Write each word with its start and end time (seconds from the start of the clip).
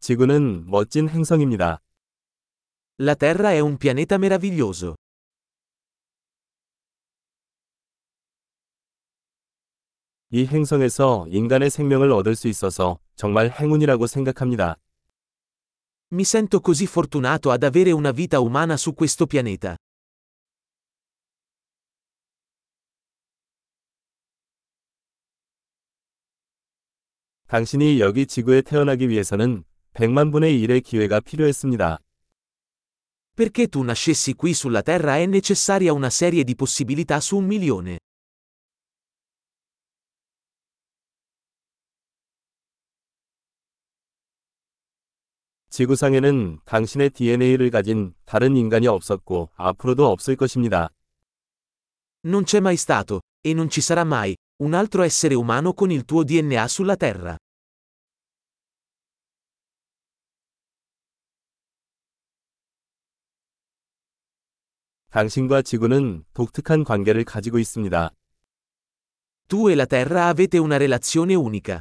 지구는 0.00 0.64
멋진 0.66 1.10
행성입니다. 1.10 1.82
La 2.98 3.14
Terra 3.14 3.52
è 3.52 3.60
un 3.60 3.76
pianeta 3.76 4.16
meraviglioso. 4.16 4.94
이 10.30 10.46
행성에서 10.46 11.26
인간의 11.28 11.68
생명을 11.68 12.12
얻을 12.12 12.34
수 12.34 12.48
있어서 12.48 12.98
정말 13.14 13.50
행운이라고 13.50 14.06
생각합니다. 14.06 14.76
Mi 16.12 16.22
sento 16.22 16.60
così 16.60 16.86
fortunato 16.86 17.50
ad 17.50 17.62
avere 17.62 17.92
una 17.92 18.10
vita 18.10 18.40
umana 18.40 18.78
su 18.78 18.94
questo 18.94 19.26
pianeta. 19.26 19.76
당신이 27.48 28.00
여기 28.00 28.26
지구에 28.26 28.62
태어나기 28.62 29.08
위해서는 29.08 29.64
100만 29.99 30.31
분의 30.31 30.59
1의 30.59 30.83
기회가 30.83 31.19
필요했습니다. 31.19 31.99
Perché 33.35 33.67
tu 33.67 33.83
nascessi 33.83 34.33
qui 34.33 34.53
sulla 34.53 34.81
Terra 34.81 35.17
è 35.17 35.25
necessaria 35.25 35.91
una 35.91 36.09
serie 36.09 36.43
di 36.43 36.55
possibilità 36.55 37.19
su 37.19 37.37
un 37.37 37.45
milione. 37.45 37.99
지구상에는 45.69 46.59
당신의 46.63 47.09
DNA를 47.09 47.69
가진 47.69 48.13
다른 48.23 48.55
인간이 48.55 48.87
없었고 48.87 49.49
앞으로도 49.55 50.09
없을 50.09 50.37
것입니다. 50.37 50.89
Non 52.23 52.45
c'è 52.45 52.61
mai 52.61 52.77
stato, 52.77 53.19
e 53.45 53.53
non 53.53 53.69
ci 53.69 53.81
sarà 53.81 54.05
mai, 54.05 54.33
un 54.63 54.73
altro 54.73 55.03
essere 55.03 55.35
umano 55.35 55.73
con 55.73 55.91
il 55.91 56.05
tuo 56.05 56.23
DNA 56.23 56.65
sulla 56.69 56.95
Terra. 56.95 57.37
당신과 65.10 65.62
지구는 65.62 66.24
독특한 66.34 66.84
관계를 66.84 67.24
가지고 67.24 67.58
있습니다. 67.58 68.10
Tu 69.48 69.70
e 69.70 69.74
la 69.74 69.86
Terra 69.86 70.28
avete 70.28 70.58
una 70.58 70.76
relazione 70.76 71.34
unica. 71.34 71.80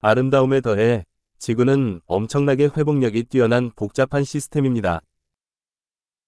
아름다움에 0.00 0.60
더해 0.60 1.04
지구는 1.38 2.00
엄청나게 2.06 2.70
회복력이 2.76 3.24
뛰어난 3.24 3.70
복잡한 3.76 4.24
시스템입니다. 4.24 5.00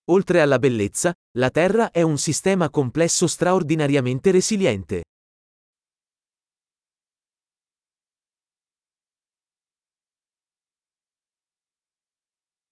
Oltre 0.09 0.41
alla 0.41 0.61
bellezza, 0.61 1.15
la 1.37 1.51
Terra 1.51 1.91
è 1.91 2.03
un 2.03 2.17
sistema 2.17 2.71
complesso 2.71 3.27
straordinariamente 3.27 4.31
resiliente. 4.31 5.03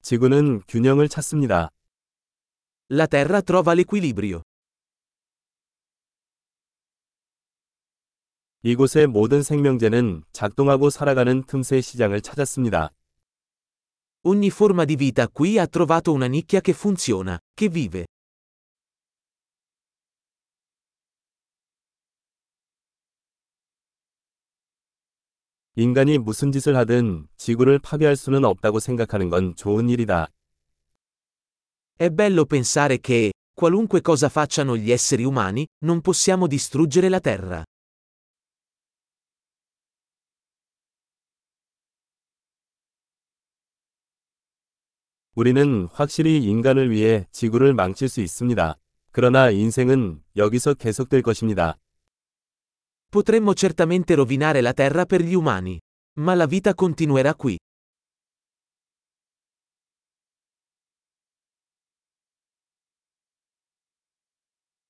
지구는 0.05 0.61
균형을 0.69 1.09
찾습니다. 1.09 1.71
La 2.91 3.07
Terra 3.07 3.41
trova 3.41 3.73
l'equilibrio. 3.73 4.43
이곳의 8.65 9.07
모든 9.07 9.43
생명체는 9.43 10.25
작동하고 10.31 10.91
살아가는 10.91 11.43
틈새 11.45 11.81
시장을 11.81 12.21
찾았습니다. 12.21 12.91
Ogni 14.27 14.49
forma 14.49 14.85
di 14.85 14.97
vita 14.97 15.27
qui 15.27 15.57
ha 15.59 15.67
trovato 15.67 16.13
una 16.13 16.27
nicchia 16.27 16.61
che 16.61 16.75
funziona, 16.75 17.39
che 17.55 17.71
vive. 17.71 18.05
인간이 25.77 26.19
무슨 26.19 26.53
짓을 26.53 26.77
하든 26.77 27.27
지구를 27.37 27.81
파괴할 27.81 28.15
수는 28.15 28.45
없다고 28.45 28.79
생각하는 28.79 29.29
건 29.29 29.57
좋은 29.57 29.89
일이다. 29.89 30.29
È 31.99 32.11
bello 32.11 32.45
pensare 32.45 33.01
che, 33.01 33.33
qualunque 33.57 34.01
cosa 34.01 34.29
facciano 34.29 34.77
gli 34.77 34.93
esseri 34.93 35.25
umani, 35.25 35.67
non 35.85 36.01
possiamo 36.01 36.47
distruggere 36.47 37.09
la 37.09 37.19
Terra. 37.19 37.65
우리는 45.35 45.89
확실히 45.91 46.45
인간을 46.45 46.93
위해 46.93 47.27
지구를 47.33 47.75
망칠 47.75 48.09
수 48.09 48.21
있습니다. 48.21 48.77
그러나 49.11 49.51
인생은 49.51 50.23
여기서 50.37 50.75
계속될 50.75 51.23
것입니다. 51.23 51.77
Potremmo 53.14 53.54
certamente 53.56 54.14
rovinare 54.14 54.62
la 54.62 54.74
Terra 54.74 55.06
per 55.06 55.22
gli 55.22 55.34
umani. 55.34 55.80
Ma 56.20 56.36
la 56.36 56.46
vita 56.46 56.76
continuerà 56.76 57.34
qui. 57.34 57.58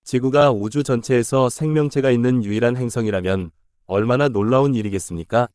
지구가 0.03 0.51
우주 0.51 0.83
전체에서 0.83 1.49
생명체가 1.49 2.09
있는 2.11 2.43
유일한 2.43 2.75
행성이라면 2.75 3.51
얼마나 3.85 4.27
놀라운 4.27 4.73
일이겠습니까? 4.73 5.47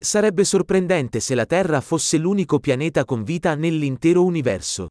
Sarebbe 0.00 0.44
sorprendente 0.44 1.20
se 1.20 1.34
la 1.34 1.44
Terra 1.44 1.80
fosse 1.80 2.18
l'unico 2.18 2.58
pianeta 2.58 3.04
con 3.04 3.24
vita 3.24 3.54
nell'intero 3.54 4.24
universo. 4.24 4.88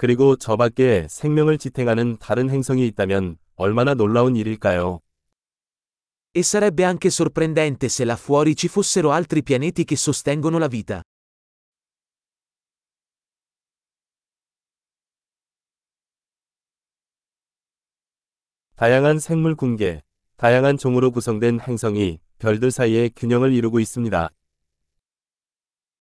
그리고 0.00 0.34
저 0.34 0.56
밖에 0.56 1.06
생명을 1.10 1.58
지탱하는 1.58 2.16
다른 2.16 2.48
행성이 2.48 2.86
있다면 2.86 3.36
얼마나 3.54 3.92
놀라운 3.92 4.34
일일까요? 4.34 5.00
E 6.32 6.40
sarebbe 6.40 6.86
anche 6.86 7.10
sorprendente 7.10 7.90
se 7.90 8.06
là 8.06 8.16
fuori 8.16 8.56
ci 8.56 8.68
fossero 8.68 9.10
altri 9.10 9.42
pianeti 9.42 9.84
che 9.84 9.96
sostengono 9.96 10.56
la 10.56 10.68
vita. 10.68 11.02
다양한 18.76 19.18
생물 19.18 19.54
군계, 19.54 20.00
다양한 20.38 20.78
종으로 20.78 21.10
구성된 21.10 21.60
행성이 21.60 22.20
별들 22.38 22.70
사이에 22.70 23.10
균형을 23.14 23.52
이루고 23.52 23.80
있습니다. 23.80 24.30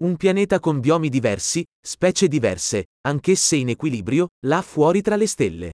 Un 0.03 0.17
pianeta 0.17 0.61
con 0.61 0.81
biomi 0.81 1.09
diversi, 1.09 1.65
specie 1.81 2.29
diverse, 2.29 2.87
anch'esse 3.07 3.57
in 3.57 3.69
equilibrio, 3.69 4.29
là 4.47 4.61
fuori 4.61 5.01
tra 5.01 5.17
le 5.17 5.27
stelle. 5.27 5.73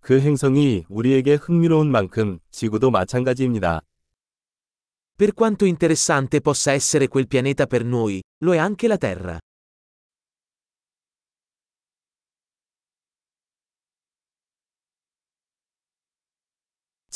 그 0.00 0.20
행성이 0.20 0.84
우리에게 0.88 1.34
흥미로운 1.34 1.88
만큼 1.90 2.40
지구도 2.50 2.90
마찬가지입니다. 2.90 3.82
Per 5.16 5.32
quanto 5.34 5.64
interessante 5.64 6.40
possa 6.40 6.72
essere 6.72 7.06
quel 7.06 7.28
pianeta 7.28 7.66
per 7.66 7.84
noi, 7.84 8.20
lo 8.38 8.52
è 8.52 8.58
anche 8.58 8.88
la 8.88 8.98
Terra. 8.98 9.38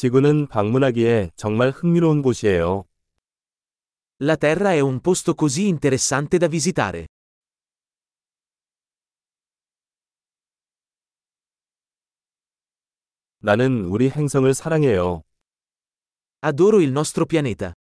지구는 0.02 0.48
방문하기에 0.48 1.30
정말 1.36 1.70
흥미로운 1.70 2.24
곳이에요. 2.24 2.86
La 4.20 4.36
Terra 4.36 4.74
è 4.74 4.80
un 4.80 5.00
posto 5.00 5.36
così 5.36 5.68
interessante 5.68 6.40
da 6.40 6.48
visitare. 6.48 7.06
나는 13.44 13.86
우리 13.86 14.10
행성을 14.10 14.52
사랑해요. 14.56 15.22
Adoro 16.40 16.82
il 16.82 16.90
nostro 16.90 17.28
pianeta. 17.28 17.74